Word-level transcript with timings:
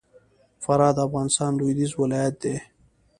فراه 0.63 0.93
د 0.95 0.97
افغانستان 1.07 1.51
لوېدیځ 1.59 1.91
ولایت 2.01 2.35
دی 2.43 2.55